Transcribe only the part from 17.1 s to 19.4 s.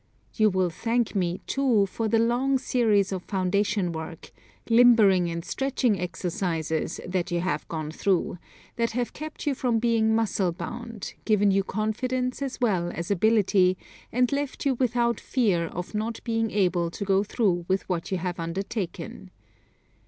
through with what you have undertaken.